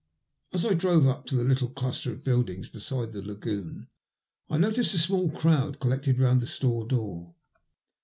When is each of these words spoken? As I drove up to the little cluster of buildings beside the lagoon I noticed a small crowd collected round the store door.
As 0.51 0.65
I 0.65 0.73
drove 0.73 1.07
up 1.07 1.27
to 1.27 1.35
the 1.35 1.43
little 1.43 1.69
cluster 1.69 2.13
of 2.13 2.23
buildings 2.23 2.67
beside 2.69 3.11
the 3.13 3.21
lagoon 3.21 3.87
I 4.49 4.57
noticed 4.57 4.95
a 4.95 4.97
small 4.97 5.29
crowd 5.29 5.79
collected 5.79 6.17
round 6.17 6.39
the 6.41 6.47
store 6.47 6.87
door. 6.87 7.35